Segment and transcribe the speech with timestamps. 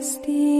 [0.00, 0.59] Christi.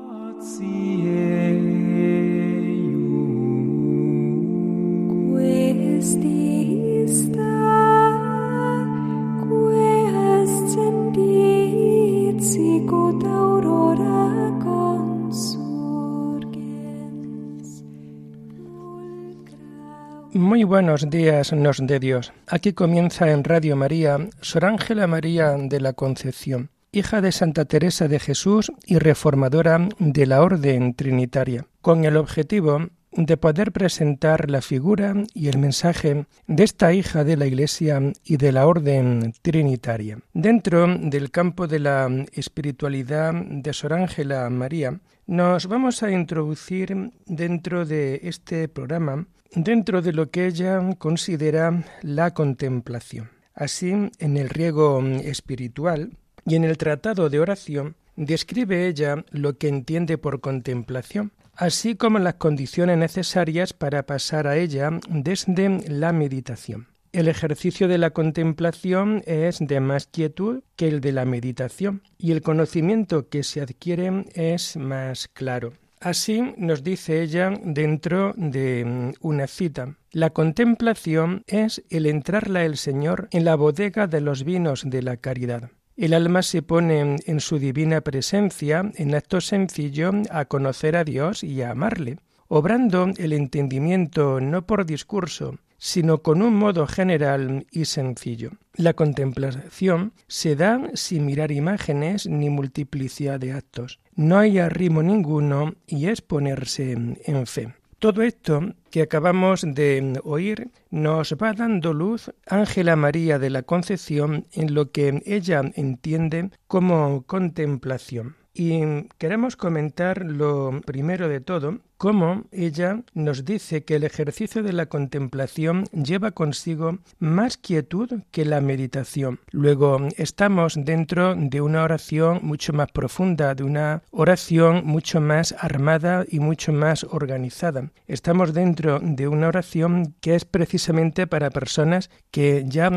[20.61, 22.33] Muy buenos días, nos de Dios.
[22.45, 28.07] Aquí comienza en Radio María Sor Ángela María de la Concepción, hija de Santa Teresa
[28.07, 34.61] de Jesús y reformadora de la Orden Trinitaria, con el objetivo de poder presentar la
[34.61, 40.19] figura y el mensaje de esta hija de la Iglesia y de la Orden Trinitaria.
[40.33, 47.85] Dentro del campo de la espiritualidad de Sor Ángela María, nos vamos a introducir dentro
[47.85, 53.29] de este programa dentro de lo que ella considera la contemplación.
[53.53, 59.67] Así, en el riego espiritual y en el tratado de oración, describe ella lo que
[59.67, 66.87] entiende por contemplación, así como las condiciones necesarias para pasar a ella desde la meditación.
[67.13, 72.31] El ejercicio de la contemplación es de más quietud que el de la meditación y
[72.31, 75.73] el conocimiento que se adquiere es más claro.
[75.99, 79.97] Así nos dice ella dentro de mm, una cita.
[80.11, 85.17] La contemplación es el entrarla el Señor en la bodega de los vinos de la
[85.17, 85.69] caridad.
[86.01, 91.43] El alma se pone en su divina presencia en acto sencillo a conocer a Dios
[91.43, 92.17] y a amarle,
[92.47, 98.53] obrando el entendimiento no por discurso, sino con un modo general y sencillo.
[98.73, 103.99] La contemplación se da sin mirar imágenes ni multiplicidad de actos.
[104.15, 107.75] No hay arrimo ninguno y es ponerse en fe.
[108.01, 114.47] Todo esto que acabamos de oír nos va dando luz Ángela María de la Concepción
[114.53, 118.37] en lo que ella entiende como contemplación.
[118.55, 124.73] Y queremos comentar lo primero de todo, cómo ella nos dice que el ejercicio de
[124.73, 129.39] la contemplación lleva consigo más quietud que la meditación.
[129.51, 136.25] Luego estamos dentro de una oración mucho más profunda, de una oración mucho más armada
[136.27, 137.91] y mucho más organizada.
[138.07, 142.89] Estamos dentro de una oración que es precisamente para personas que ya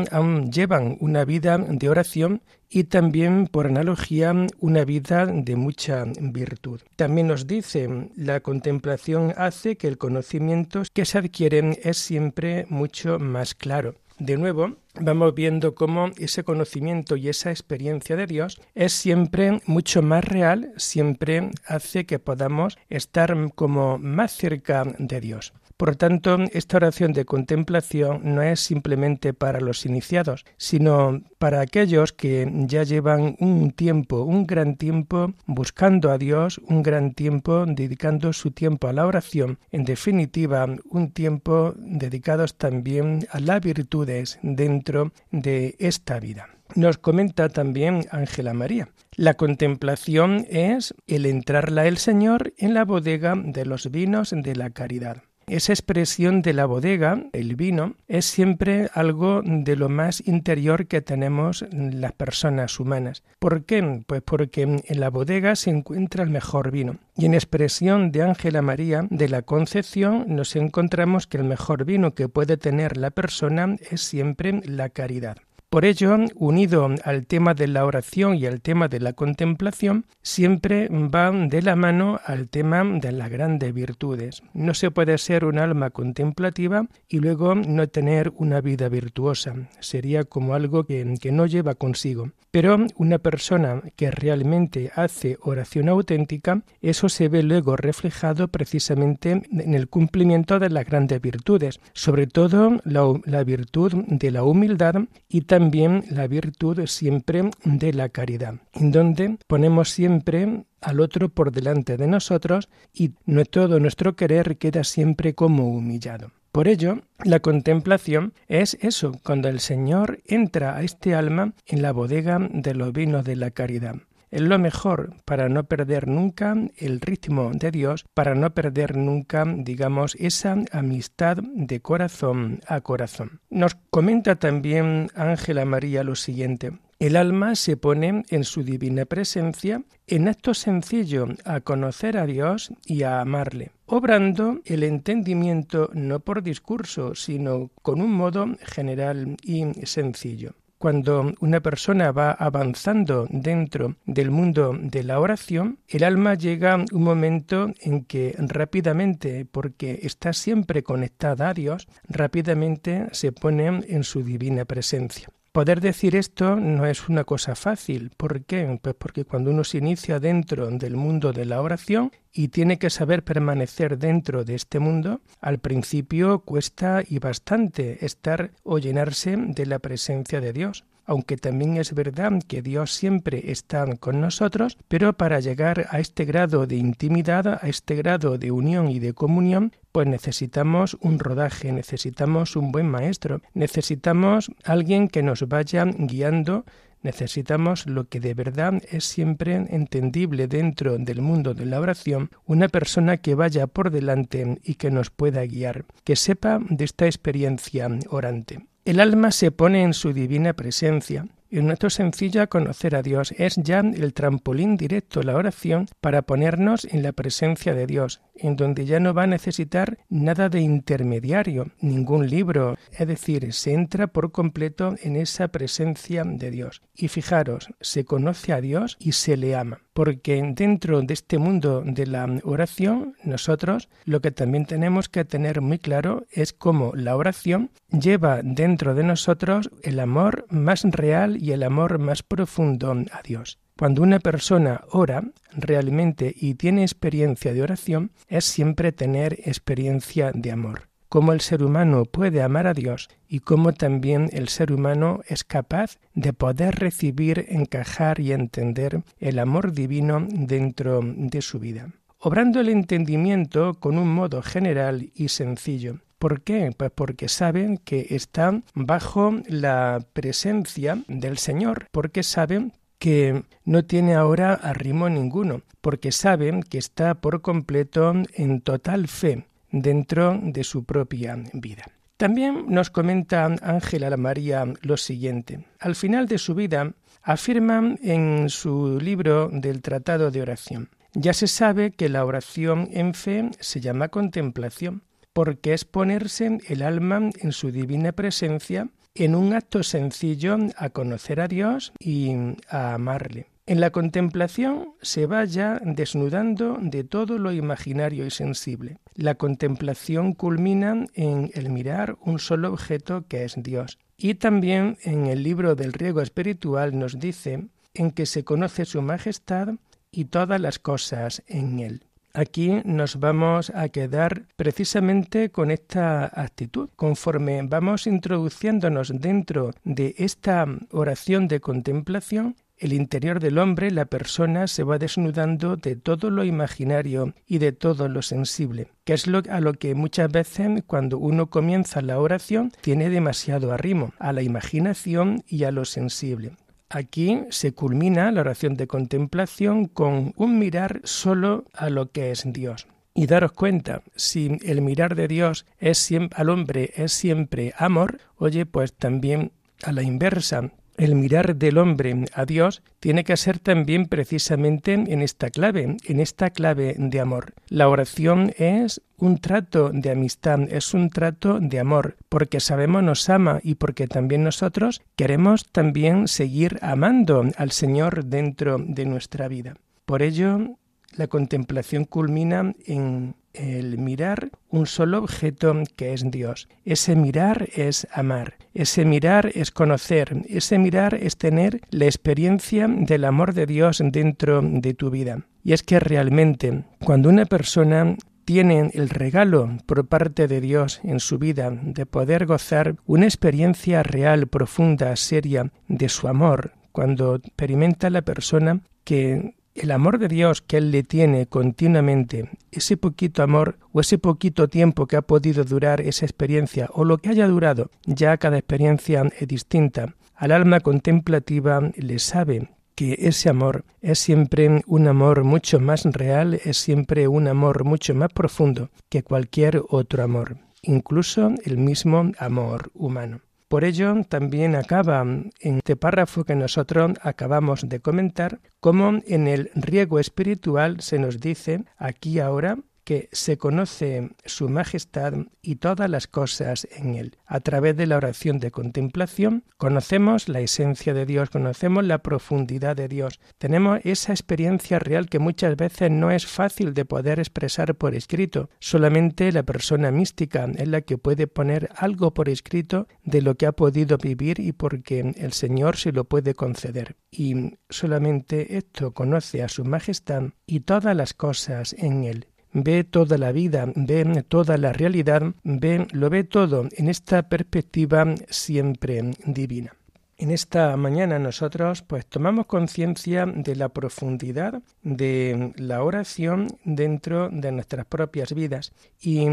[0.49, 6.81] llevan una vida de oración y también, por analogía, una vida de mucha virtud.
[6.95, 8.94] También nos dice la contemplación
[9.37, 13.95] hace que el conocimiento que se adquiere es siempre mucho más claro.
[14.17, 20.01] De nuevo, vamos viendo cómo ese conocimiento y esa experiencia de Dios es siempre mucho
[20.01, 25.53] más real, siempre hace que podamos estar como más cerca de Dios.
[25.77, 32.13] Por tanto, esta oración de contemplación no es simplemente para los iniciados, sino para aquellos
[32.13, 38.31] que ya llevan un tiempo, un gran tiempo buscando a Dios, un gran tiempo dedicando
[38.31, 45.11] su tiempo a la oración, en definitiva, un tiempo dedicados también a las virtudes dentro
[45.31, 46.47] de esta vida.
[46.75, 48.87] Nos comenta también Ángela María.
[49.17, 54.69] La contemplación es el entrarla el Señor en la bodega de los vinos de la
[54.69, 55.23] caridad.
[55.47, 61.01] Esa expresión de la bodega, el vino, es siempre algo de lo más interior que
[61.01, 63.23] tenemos las personas humanas.
[63.37, 64.03] ¿Por qué?
[64.07, 66.97] Pues porque en la bodega se encuentra el mejor vino.
[67.15, 72.15] Y en expresión de Ángela María de la Concepción nos encontramos que el mejor vino
[72.15, 75.37] que puede tener la persona es siempre la caridad.
[75.75, 80.87] Por ello, unido al tema de la oración y al tema de la contemplación, siempre
[80.87, 84.41] va de la mano al tema de las grandes virtudes.
[84.53, 89.67] No se puede ser un alma contemplativa y luego no tener una vida virtuosa.
[89.81, 92.31] Sería como algo que, que no lleva consigo.
[92.51, 99.73] Pero una persona que realmente hace oración auténtica, eso se ve luego reflejado precisamente en
[99.73, 104.95] el cumplimiento de las grandes virtudes, sobre todo la, la virtud de la humildad
[105.27, 111.29] y también también la virtud siempre de la caridad, en donde ponemos siempre al otro
[111.29, 113.13] por delante de nosotros y
[113.49, 116.29] todo nuestro querer queda siempre como humillado.
[116.51, 121.91] Por ello, la contemplación es eso, cuando el Señor entra a este alma en la
[121.91, 123.95] bodega de los vinos de la caridad.
[124.35, 129.45] Es lo mejor para no perder nunca el ritmo de Dios, para no perder nunca,
[129.47, 133.39] digamos, esa amistad de corazón a corazón.
[133.49, 136.73] Nos comenta también Ángela María lo siguiente.
[136.99, 142.73] El alma se pone en su divina presencia en acto sencillo a conocer a Dios
[142.85, 149.63] y a amarle, obrando el entendimiento no por discurso, sino con un modo general y
[149.85, 150.55] sencillo.
[150.85, 157.03] Cuando una persona va avanzando dentro del mundo de la oración, el alma llega un
[157.03, 164.21] momento en que rápidamente, porque está siempre conectada a Dios, rápidamente se pone en su
[164.21, 165.27] divina presencia.
[165.55, 168.11] Poder decir esto no es una cosa fácil.
[168.17, 168.77] ¿Por qué?
[168.81, 172.89] Pues porque cuando uno se inicia dentro del mundo de la oración y tiene que
[172.89, 179.65] saber permanecer dentro de este mundo, al principio cuesta y bastante estar o llenarse de
[179.65, 185.13] la presencia de Dios aunque también es verdad que Dios siempre está con nosotros, pero
[185.13, 189.71] para llegar a este grado de intimidad, a este grado de unión y de comunión,
[189.91, 196.65] pues necesitamos un rodaje, necesitamos un buen maestro, necesitamos alguien que nos vaya guiando
[197.05, 202.67] Necesitamos lo que de verdad es siempre entendible dentro del mundo de la oración, una
[202.67, 207.87] persona que vaya por delante y que nos pueda guiar, que sepa de esta experiencia
[208.09, 208.65] orante.
[208.85, 211.25] El alma se pone en su divina presencia.
[211.49, 215.87] Y un acto sencillo a conocer a Dios es ya el trampolín directo, la oración,
[216.01, 220.49] para ponernos en la presencia de Dios, en donde ya no va a necesitar nada
[220.49, 226.83] de intermediario, ningún libro, es decir, se entra por completo en esa presencia de Dios.
[226.93, 231.81] Y fijaros, se conoce a Dios y se le ama, porque dentro de este mundo
[231.85, 237.15] de la oración, nosotros lo que también tenemos que tener muy claro es cómo la
[237.15, 243.21] oración lleva dentro de nosotros el amor más real y el amor más profundo a
[243.23, 243.57] Dios.
[243.77, 250.51] Cuando una persona ora realmente y tiene experiencia de oración, es siempre tener experiencia de
[250.51, 250.89] amor.
[251.09, 255.43] Cómo el ser humano puede amar a Dios y cómo también el ser humano es
[255.43, 261.89] capaz de poder recibir, encajar y entender el amor divino dentro de su vida.
[262.19, 265.99] Obrando el entendimiento con un modo general y sencillo.
[266.17, 266.71] ¿Por qué?
[266.75, 274.15] Pues porque saben que están bajo la presencia del Señor, porque saben que no tiene
[274.15, 280.85] ahora arrimo ninguno, porque sabe que está por completo en total fe dentro de su
[280.85, 281.83] propia vida.
[282.17, 285.65] También nos comenta Ángela María lo siguiente.
[285.79, 290.89] Al final de su vida afirma en su libro del Tratado de Oración.
[291.13, 296.81] Ya se sabe que la oración en fe se llama contemplación, porque es ponerse el
[296.81, 302.33] alma en su divina presencia en un acto sencillo a conocer a Dios y
[302.69, 303.47] a amarle.
[303.67, 308.99] En la contemplación se vaya desnudando de todo lo imaginario y sensible.
[309.15, 313.97] La contemplación culmina en el mirar un solo objeto que es Dios.
[314.17, 317.65] Y también en el libro del riego espiritual nos dice
[317.95, 319.69] en que se conoce su majestad
[320.11, 322.03] y todas las cosas en él.
[322.33, 326.89] Aquí nos vamos a quedar precisamente con esta actitud.
[326.97, 334.67] Conforme vamos introduciéndonos dentro de esta oración de contemplación, el interior del hombre, la persona,
[334.67, 339.41] se va desnudando de todo lo imaginario y de todo lo sensible, que es lo,
[339.49, 344.41] a lo que muchas veces cuando uno comienza la oración tiene demasiado arrimo, a la
[344.41, 346.53] imaginación y a lo sensible.
[346.89, 352.43] Aquí se culmina la oración de contemplación con un mirar solo a lo que es
[352.45, 352.87] Dios.
[353.13, 358.19] Y daros cuenta, si el mirar de Dios es siempre, al hombre es siempre amor,
[358.35, 359.51] oye, pues también
[359.83, 365.21] a la inversa, el mirar del hombre a Dios tiene que ser también precisamente en
[365.21, 367.53] esta clave, en esta clave de amor.
[367.67, 373.29] La oración es un trato de amistad, es un trato de amor, porque sabemos nos
[373.29, 379.75] ama y porque también nosotros queremos también seguir amando al Señor dentro de nuestra vida.
[380.05, 380.77] Por ello,
[381.17, 386.67] la contemplación culmina en el mirar un solo objeto que es Dios.
[386.83, 393.25] Ese mirar es amar, ese mirar es conocer, ese mirar es tener la experiencia del
[393.25, 395.45] amor de Dios dentro de tu vida.
[395.63, 401.19] Y es que realmente cuando una persona tienen el regalo por parte de Dios en
[401.19, 408.09] su vida de poder gozar una experiencia real, profunda, seria de su amor, cuando experimenta
[408.11, 413.77] la persona que el amor de Dios que Él le tiene continuamente, ese poquito amor
[413.91, 417.91] o ese poquito tiempo que ha podido durar esa experiencia o lo que haya durado,
[418.05, 424.81] ya cada experiencia es distinta, al alma contemplativa le sabe que ese amor es siempre
[424.87, 430.23] un amor mucho más real, es siempre un amor mucho más profundo que cualquier otro
[430.23, 433.41] amor, incluso el mismo amor humano.
[433.67, 439.71] Por ello, también acaba en este párrafo que nosotros acabamos de comentar, como en el
[439.73, 446.27] riego espiritual se nos dice aquí ahora que se conoce su majestad y todas las
[446.27, 447.37] cosas en él.
[447.45, 452.95] A través de la oración de contemplación conocemos la esencia de Dios, conocemos la profundidad
[452.95, 453.39] de Dios.
[453.59, 458.69] Tenemos esa experiencia real que muchas veces no es fácil de poder expresar por escrito.
[458.79, 463.67] Solamente la persona mística es la que puede poner algo por escrito de lo que
[463.67, 467.17] ha podido vivir y porque el Señor se lo puede conceder.
[467.29, 473.37] Y solamente esto conoce a su majestad y todas las cosas en él ve toda
[473.37, 479.95] la vida, ve toda la realidad, ve, lo ve todo en esta perspectiva siempre divina.
[480.37, 487.71] En esta mañana nosotros pues tomamos conciencia de la profundidad de la oración dentro de
[487.71, 488.91] nuestras propias vidas
[489.21, 489.47] y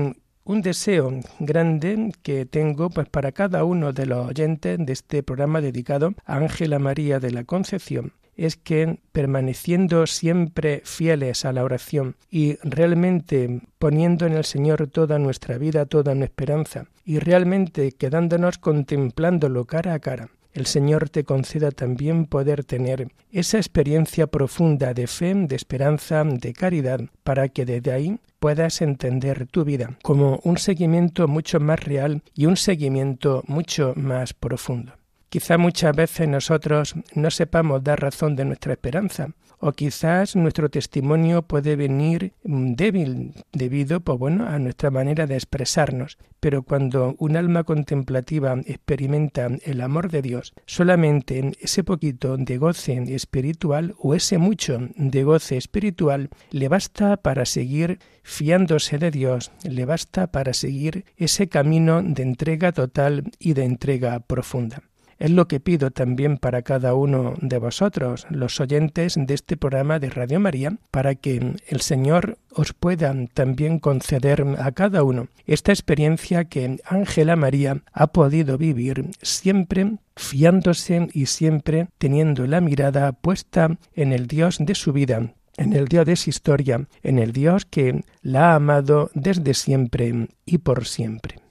[0.45, 5.61] un deseo grande que tengo pues para cada uno de los oyentes de este programa
[5.61, 12.17] dedicado a Ángela María de la Concepción es que permaneciendo siempre fieles a la oración
[12.31, 18.59] y realmente poniendo en el Señor toda nuestra vida, toda nuestra esperanza y realmente quedándonos
[18.59, 25.07] contemplándolo cara a cara, el Señor te conceda también poder tener esa experiencia profunda de
[25.07, 30.59] fe, de esperanza, de caridad, para que desde ahí puedas entender tu vida como un
[30.59, 34.93] seguimiento mucho más real y un seguimiento mucho más profundo.
[35.33, 41.41] Quizá muchas veces nosotros no sepamos dar razón de nuestra esperanza, o quizás nuestro testimonio
[41.41, 47.39] puede venir mm, débil debido pues bueno, a nuestra manera de expresarnos, pero cuando un
[47.39, 54.37] alma contemplativa experimenta el amor de Dios, solamente ese poquito de goce espiritual o ese
[54.37, 61.07] mucho de goce espiritual le basta para seguir fiándose de Dios, le basta para seguir
[61.17, 64.92] ese camino de entrega total y de entrega profunda.
[65.23, 70.01] Es lo que pido también para cada uno de vosotros, los oyentes de este programa
[70.01, 75.71] de Radio María, para que el Señor os pueda también conceder a cada uno esta
[75.71, 83.79] experiencia que Ángela María ha podido vivir siempre fiándose y siempre teniendo la mirada puesta
[83.95, 87.65] en el Dios de su vida, en el Dios de su historia, en el Dios
[87.65, 91.42] que la ha amado desde siempre y por siempre.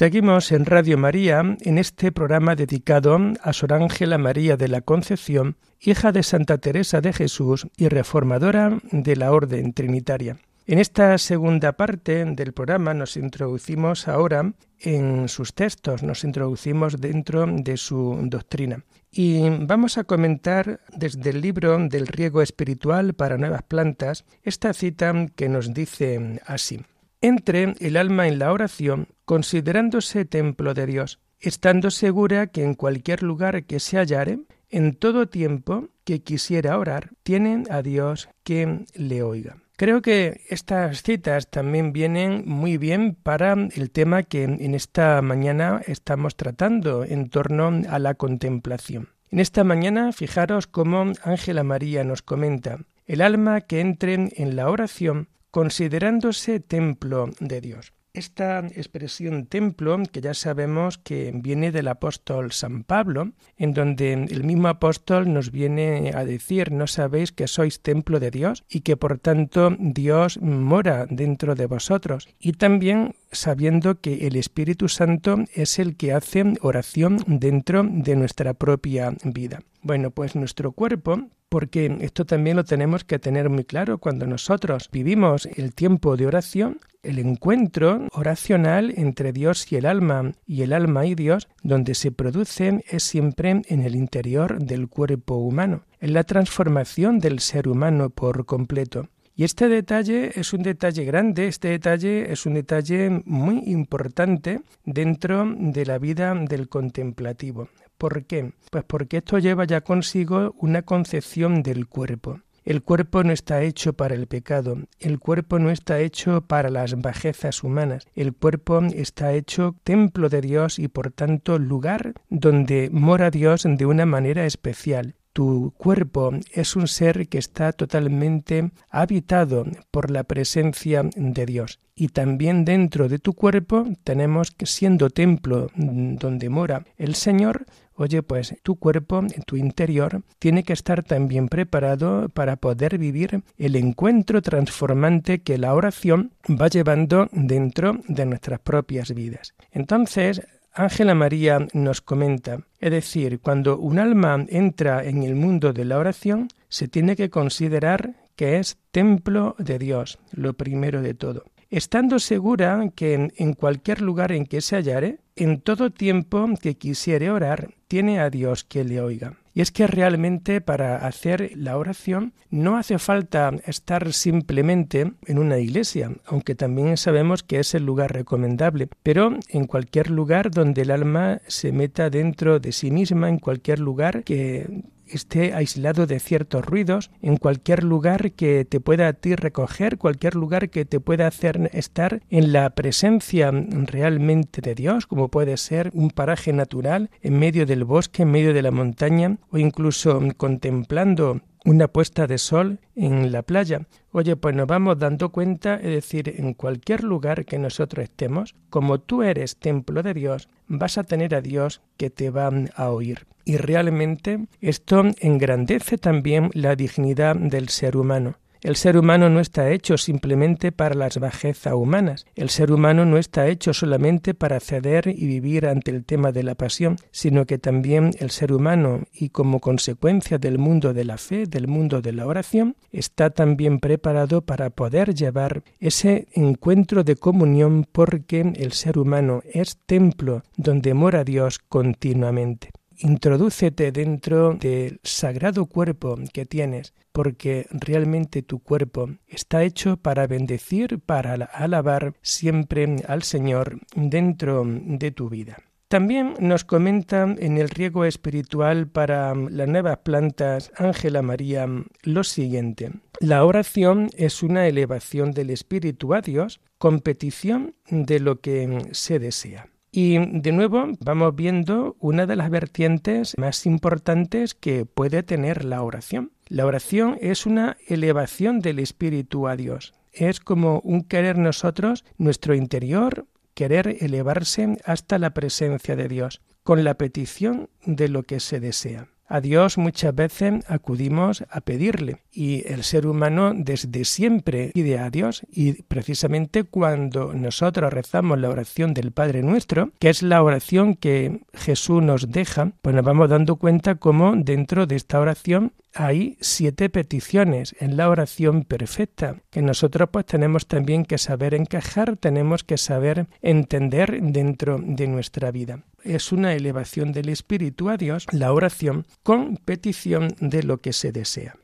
[0.00, 5.56] Seguimos en Radio María en este programa dedicado a Sor Ángela María de la Concepción,
[5.78, 10.38] hija de Santa Teresa de Jesús y reformadora de la Orden Trinitaria.
[10.66, 17.44] En esta segunda parte del programa nos introducimos ahora en sus textos, nos introducimos dentro
[17.46, 18.82] de su doctrina.
[19.12, 25.26] Y vamos a comentar desde el libro del riego espiritual para nuevas plantas esta cita
[25.36, 26.80] que nos dice así.
[27.22, 33.22] Entre el alma en la oración, considerándose templo de Dios, estando segura que en cualquier
[33.22, 34.40] lugar que se hallare,
[34.72, 39.56] En todo tiempo que quisiera orar, tiene a Dios que le oiga.
[39.76, 45.82] Creo que estas citas también vienen muy bien para el tema que en esta mañana
[45.86, 49.08] estamos tratando en torno a la contemplación.
[49.30, 54.70] En esta mañana, fijaros cómo Ángela María nos comenta, el alma que entre en la
[54.70, 57.92] oración considerándose templo de Dios.
[58.12, 64.42] Esta expresión templo, que ya sabemos que viene del apóstol San Pablo, en donde el
[64.42, 68.96] mismo apóstol nos viene a decir, no sabéis que sois templo de Dios y que
[68.96, 72.28] por tanto Dios mora dentro de vosotros.
[72.40, 78.54] Y también sabiendo que el Espíritu Santo es el que hace oración dentro de nuestra
[78.54, 79.60] propia vida.
[79.82, 84.88] Bueno, pues nuestro cuerpo porque esto también lo tenemos que tener muy claro cuando nosotros
[84.90, 90.72] vivimos el tiempo de oración, el encuentro oracional entre Dios y el alma y el
[90.72, 96.12] alma y Dios, donde se produce es siempre en el interior del cuerpo humano, en
[96.12, 99.08] la transformación del ser humano por completo.
[99.34, 105.46] Y este detalle es un detalle grande, este detalle es un detalle muy importante dentro
[105.56, 107.68] de la vida del contemplativo.
[107.96, 108.52] ¿Por qué?
[108.70, 112.40] Pues porque esto lleva ya consigo una concepción del cuerpo.
[112.70, 116.94] El cuerpo no está hecho para el pecado, el cuerpo no está hecho para las
[117.02, 123.32] bajezas humanas, el cuerpo está hecho templo de Dios y por tanto lugar donde mora
[123.32, 125.16] Dios de una manera especial.
[125.32, 131.80] Tu cuerpo es un ser que está totalmente habitado por la presencia de Dios.
[131.96, 137.66] Y también dentro de tu cuerpo tenemos que siendo templo donde mora el Señor,
[138.00, 143.76] Oye, pues tu cuerpo, tu interior, tiene que estar también preparado para poder vivir el
[143.76, 149.52] encuentro transformante que la oración va llevando dentro de nuestras propias vidas.
[149.70, 150.40] Entonces,
[150.72, 155.98] Ángela María nos comenta, es decir, cuando un alma entra en el mundo de la
[155.98, 162.18] oración, se tiene que considerar que es templo de Dios, lo primero de todo estando
[162.18, 167.74] segura que en cualquier lugar en que se hallare, en todo tiempo que quisiere orar,
[167.88, 169.36] tiene a Dios que le oiga.
[169.52, 175.58] Y es que realmente para hacer la oración no hace falta estar simplemente en una
[175.58, 180.90] iglesia, aunque también sabemos que es el lugar recomendable, pero en cualquier lugar donde el
[180.90, 186.64] alma se meta dentro de sí misma, en cualquier lugar que esté aislado de ciertos
[186.64, 191.26] ruidos, en cualquier lugar que te pueda a ti recoger, cualquier lugar que te pueda
[191.26, 197.38] hacer estar en la presencia realmente de Dios, como puede ser un paraje natural en
[197.38, 202.80] medio del bosque, en medio de la montaña, o incluso contemplando una puesta de sol
[202.96, 203.86] en la playa.
[204.12, 209.00] Oye, pues nos vamos dando cuenta, es decir, en cualquier lugar que nosotros estemos, como
[209.00, 213.26] tú eres templo de Dios, vas a tener a Dios que te va a oír.
[213.44, 218.36] Y realmente esto engrandece también la dignidad del ser humano.
[218.62, 222.26] El ser humano no está hecho simplemente para las bajezas humanas.
[222.34, 226.42] El ser humano no está hecho solamente para ceder y vivir ante el tema de
[226.42, 231.16] la pasión, sino que también el ser humano, y como consecuencia del mundo de la
[231.16, 237.16] fe, del mundo de la oración, está también preparado para poder llevar ese encuentro de
[237.16, 242.69] comunión porque el ser humano es templo donde mora Dios continuamente
[243.00, 251.00] introdúcete dentro del sagrado cuerpo que tienes, porque realmente tu cuerpo está hecho para bendecir,
[251.00, 255.58] para alabar siempre al Señor dentro de tu vida.
[255.90, 261.66] También nos comenta en el riego espiritual para las nuevas plantas Ángela María
[262.04, 262.92] lo siguiente.
[263.18, 269.18] La oración es una elevación del espíritu a Dios con petición de lo que se
[269.18, 269.66] desea.
[269.92, 275.82] Y de nuevo vamos viendo una de las vertientes más importantes que puede tener la
[275.82, 276.32] oración.
[276.48, 279.94] La oración es una elevación del espíritu a Dios.
[280.12, 286.84] Es como un querer nosotros, nuestro interior, querer elevarse hasta la presencia de Dios, con
[286.84, 289.08] la petición de lo que se desea.
[289.32, 295.08] A Dios muchas veces acudimos a pedirle y el ser humano desde siempre pide a
[295.08, 300.96] Dios y precisamente cuando nosotros rezamos la oración del Padre nuestro, que es la oración
[300.96, 306.36] que Jesús nos deja, pues nos vamos dando cuenta cómo dentro de esta oración hay
[306.40, 312.64] siete peticiones en la oración perfecta, que nosotros pues tenemos también que saber encajar, tenemos
[312.64, 315.84] que saber entender dentro de nuestra vida.
[316.02, 321.12] Es una elevación del espíritu a Dios, la oración, con petición de lo que se
[321.12, 321.56] desea.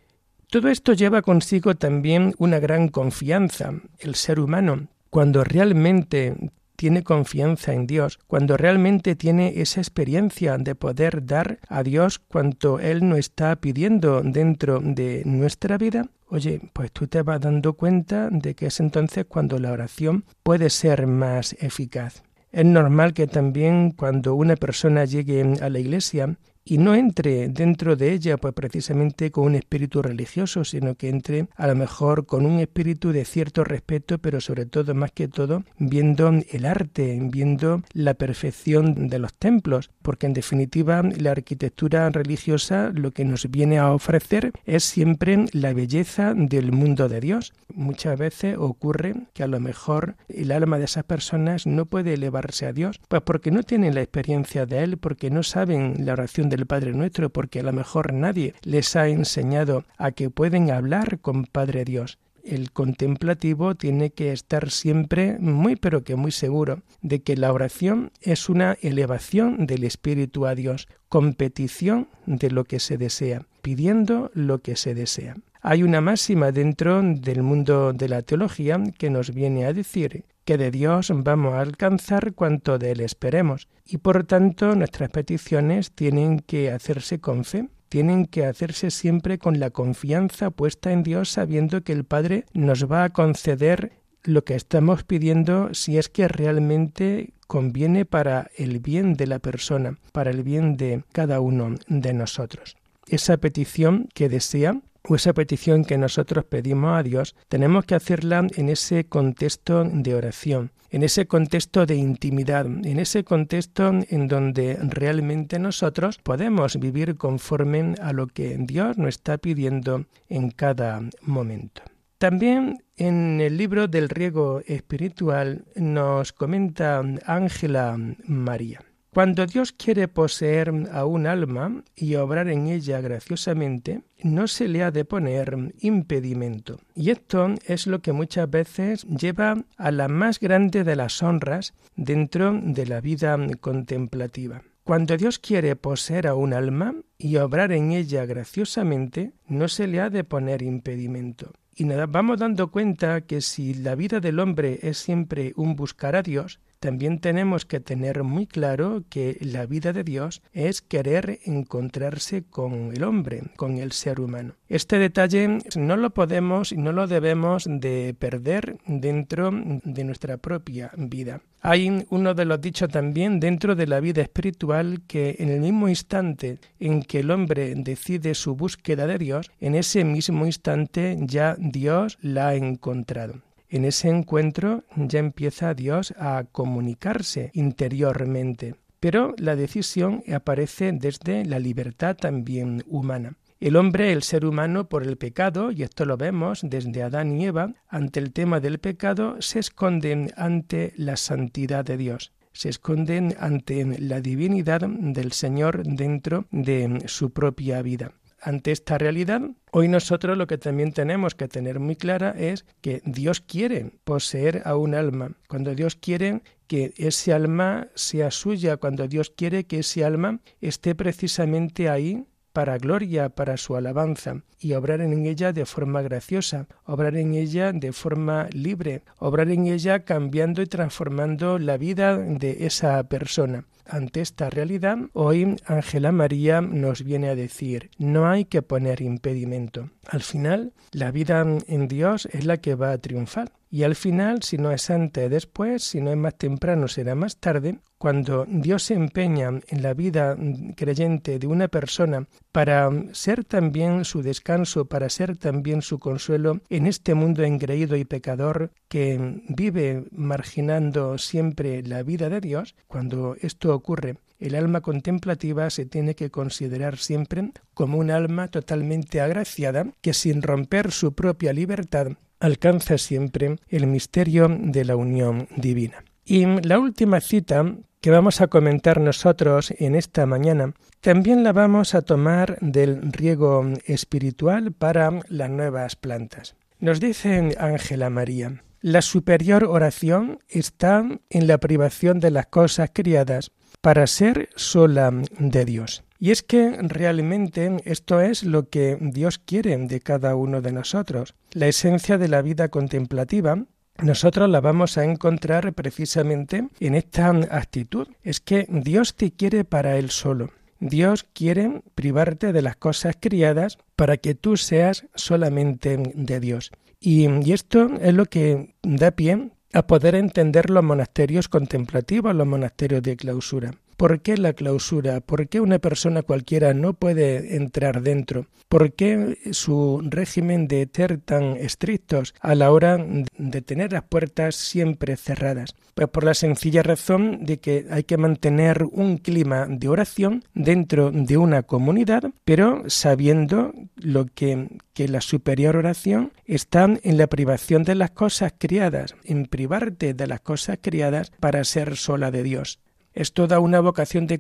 [0.49, 3.73] Todo esto lleva consigo también una gran confianza.
[3.99, 6.37] El ser humano, cuando realmente
[6.77, 12.79] tiene confianza en Dios, cuando realmente tiene esa experiencia de poder dar a Dios cuanto
[12.79, 18.29] Él nos está pidiendo dentro de nuestra vida, oye, pues tú te vas dando cuenta
[18.31, 22.23] de que es entonces cuando la oración puede ser más eficaz.
[22.53, 26.37] Es normal que también cuando una persona llegue a la iglesia
[26.67, 31.47] y no entre dentro de ella pues precisamente con un espíritu religioso, sino que entre
[31.55, 35.63] a lo mejor con un espíritu de cierto respeto, pero sobre todo más que todo
[35.79, 42.91] viendo el arte, viendo la perfección de los templos, porque en definitiva la arquitectura religiosa
[42.93, 47.53] lo que nos viene a ofrecer es siempre la belleza del mundo de Dios.
[47.73, 52.67] Muchas veces ocurre que a lo mejor el alma de esas personas no puede elevarse
[52.67, 56.49] a Dios, pues porque no tienen la experiencia de Él, porque no saben la oración
[56.49, 60.71] de el Padre Nuestro, porque a lo mejor nadie les ha enseñado a que pueden
[60.71, 62.19] hablar con Padre Dios.
[62.43, 68.13] El contemplativo tiene que estar siempre muy pero que muy seguro de que la oración
[68.21, 74.61] es una elevación del espíritu a Dios, competición de lo que se desea, pidiendo lo
[74.61, 75.35] que se desea.
[75.61, 80.57] Hay una máxima dentro del mundo de la teología que nos viene a decir que
[80.57, 86.39] de Dios vamos a alcanzar cuanto de Él esperemos, y por tanto nuestras peticiones tienen
[86.39, 91.83] que hacerse con fe, tienen que hacerse siempre con la confianza puesta en Dios, sabiendo
[91.83, 97.33] que el Padre nos va a conceder lo que estamos pidiendo si es que realmente
[97.49, 102.77] conviene para el bien de la persona, para el bien de cada uno de nosotros.
[103.09, 108.47] Esa petición que desea o esa petición que nosotros pedimos a Dios, tenemos que hacerla
[108.57, 114.79] en ese contexto de oración, en ese contexto de intimidad, en ese contexto en donde
[114.81, 121.83] realmente nosotros podemos vivir conforme a lo que Dios nos está pidiendo en cada momento.
[122.19, 128.86] También en el libro del riego espiritual nos comenta Ángela María.
[129.17, 134.83] Cuando Dios quiere poseer a un alma y obrar en ella graciosamente, no se le
[134.83, 136.81] ha de poner impedimento.
[136.95, 141.73] Y esto es lo que muchas veces lleva a la más grande de las honras
[141.97, 144.61] dentro de la vida contemplativa.
[144.85, 150.03] Cuando Dios quiere poseer a un alma y obrar en ella graciosamente, no se le
[150.03, 151.55] ha de poner impedimento.
[151.75, 156.17] Y nos vamos dando cuenta que si la vida del hombre es siempre un buscar
[156.17, 161.41] a Dios, también tenemos que tener muy claro que la vida de Dios es querer
[161.45, 164.55] encontrarse con el hombre, con el ser humano.
[164.69, 170.91] Este detalle no lo podemos y no lo debemos de perder dentro de nuestra propia
[170.97, 171.41] vida.
[171.63, 175.89] Hay uno de los dichos también dentro de la vida espiritual que en el mismo
[175.89, 181.57] instante en que el hombre decide su búsqueda de Dios, en ese mismo instante ya
[181.59, 183.46] Dios la ha encontrado.
[183.69, 191.59] En ese encuentro ya empieza Dios a comunicarse interiormente, pero la decisión aparece desde la
[191.59, 193.37] libertad también humana.
[193.59, 197.47] El hombre, el ser humano, por el pecado, y esto lo vemos desde Adán y
[197.47, 202.33] Eva, ante el tema del pecado, se esconden ante la santidad de Dios.
[202.53, 209.43] Se esconden ante la divinidad del Señor dentro de su propia vida ante esta realidad,
[209.73, 214.63] hoy nosotros lo que también tenemos que tener muy clara es que Dios quiere poseer
[214.65, 215.33] a un alma.
[215.49, 220.95] Cuando Dios quiere que ese alma sea suya, cuando Dios quiere que ese alma esté
[220.95, 227.15] precisamente ahí para gloria, para su alabanza, y obrar en ella de forma graciosa, obrar
[227.19, 233.07] en ella de forma libre, obrar en ella cambiando y transformando la vida de esa
[233.11, 233.67] persona.
[233.85, 239.91] Ante esta realidad, hoy Ángela María nos viene a decir, no hay que poner impedimento.
[240.09, 243.53] Al final, la vida en Dios es la que va a triunfar.
[243.71, 247.37] Y al final, si no es antes, después, si no es más temprano, será más
[247.37, 250.37] tarde, cuando Dios se empeña en la vida
[250.77, 256.87] creyente de una persona para ser también su descanso, para ser también su consuelo en
[256.87, 263.75] este mundo engreído y pecador que vive marginando siempre la vida de Dios, cuando esto
[263.75, 270.13] ocurre, el alma contemplativa se tiene que considerar siempre como un alma totalmente agraciada que
[270.13, 276.05] sin romper su propia libertad alcanza siempre el misterio de la unión divina.
[276.29, 281.95] Y la última cita que vamos a comentar nosotros en esta mañana también la vamos
[281.95, 286.57] a tomar del riego espiritual para las nuevas plantas.
[286.81, 293.53] Nos dice Ángela María, la superior oración está en la privación de las cosas criadas
[293.81, 296.03] para ser sola de Dios.
[296.19, 301.35] Y es que realmente esto es lo que Dios quiere de cada uno de nosotros.
[301.53, 303.65] La esencia de la vida contemplativa
[304.03, 308.09] nosotros la vamos a encontrar precisamente en esta actitud.
[308.23, 310.51] Es que Dios te quiere para Él solo.
[310.81, 316.71] Dios quiere privarte de las cosas criadas para que tú seas solamente de Dios.
[317.01, 322.47] Y, y, esto es lo que da pie a poder entender los monasterios contemplativos, los
[322.47, 323.73] monasterios de clausura.
[323.97, 325.21] ¿Por qué la clausura?
[325.21, 328.47] ¿Por qué una persona cualquiera no puede entrar dentro?
[328.69, 332.99] ¿Por qué su régimen de ser tan estrictos a la hora
[333.39, 335.75] de tener las puertas siempre cerradas?
[335.95, 341.11] Pues por la sencilla razón de que hay que mantener un clima de oración dentro
[341.11, 347.83] de una comunidad, pero sabiendo lo que, que la superior oración está en la privación
[347.85, 352.79] de las cosas criadas, en privarte de las cosas criadas para ser sola de Dios
[353.17, 354.39] es toda una vocación de,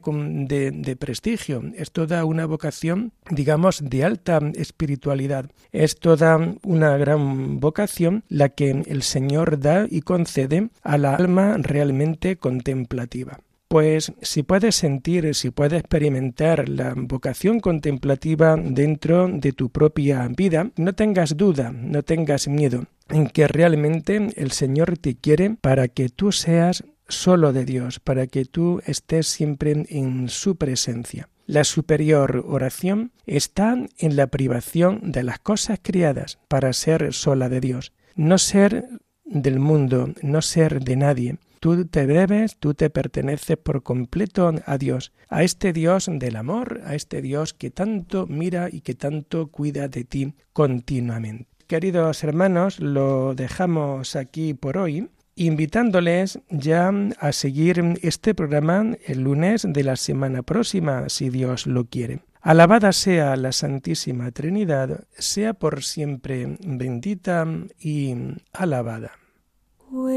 [0.70, 8.22] de, prestigio, es toda una vocación, digamos, de alta espiritualidad, es toda una gran vocación
[8.28, 13.40] la que el Señor da y concede a la alma realmente contemplativa.
[13.68, 20.70] Pues si puedes sentir, si puedes experimentar la vocación contemplativa dentro de tu propia vida,
[20.76, 26.08] no tengas duda, no tengas miedo en que realmente el Señor te quiere para que
[26.08, 31.28] tú seas solo de Dios, para que tú estés siempre en su presencia.
[31.46, 37.60] La superior oración está en la privación de las cosas criadas para ser sola de
[37.60, 38.88] Dios, no ser
[39.24, 41.38] del mundo, no ser de nadie.
[41.60, 46.80] Tú te debes, tú te perteneces por completo a Dios, a este Dios del amor,
[46.84, 51.46] a este Dios que tanto mira y que tanto cuida de ti continuamente.
[51.66, 59.66] Queridos hermanos, lo dejamos aquí por hoy invitándoles ya a seguir este programa el lunes
[59.68, 62.20] de la semana próxima, si Dios lo quiere.
[62.40, 67.46] Alabada sea la Santísima Trinidad, sea por siempre bendita
[67.78, 68.14] y
[68.52, 69.12] alabada.
[69.88, 70.16] Han